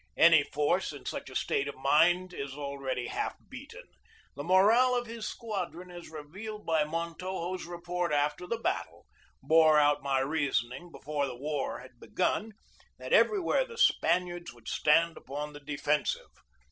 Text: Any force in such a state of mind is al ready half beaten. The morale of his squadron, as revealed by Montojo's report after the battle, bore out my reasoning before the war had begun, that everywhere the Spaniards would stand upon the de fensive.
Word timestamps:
Any 0.17 0.41
force 0.41 0.91
in 0.93 1.05
such 1.05 1.29
a 1.29 1.35
state 1.35 1.67
of 1.67 1.75
mind 1.75 2.33
is 2.33 2.55
al 2.55 2.79
ready 2.79 3.05
half 3.05 3.35
beaten. 3.49 3.83
The 4.35 4.43
morale 4.43 4.95
of 4.95 5.05
his 5.05 5.27
squadron, 5.27 5.91
as 5.91 6.09
revealed 6.09 6.65
by 6.65 6.85
Montojo's 6.85 7.65
report 7.67 8.11
after 8.11 8.47
the 8.47 8.57
battle, 8.57 9.05
bore 9.43 9.77
out 9.79 10.01
my 10.01 10.17
reasoning 10.17 10.91
before 10.91 11.27
the 11.27 11.37
war 11.37 11.81
had 11.81 11.99
begun, 11.99 12.53
that 12.97 13.13
everywhere 13.13 13.63
the 13.63 13.77
Spaniards 13.77 14.51
would 14.55 14.67
stand 14.67 15.17
upon 15.17 15.53
the 15.53 15.59
de 15.59 15.77
fensive. 15.77 16.29